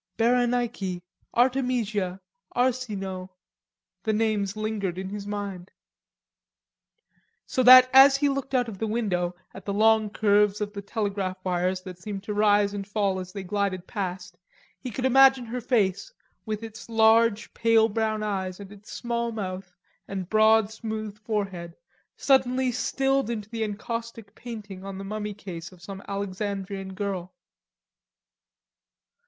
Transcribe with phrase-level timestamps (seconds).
[0.17, 1.03] "Berenike,
[1.35, 2.19] Artemisia,
[2.55, 3.29] Arsinoe,"
[4.01, 5.69] the names lingered in his mind.
[7.45, 10.81] So that as he looked out of the window at the long curves of the
[10.81, 14.39] telegraph wires that seemed to rise and fall as they glided past,
[14.79, 16.11] he could imagine her face,
[16.47, 19.71] with its large, pale brown eyes and its small mouth
[20.07, 21.75] and broad smooth forehead,
[22.17, 27.35] suddenly stilled into the encaustic painting on the mummy case of some Alexandrian girl.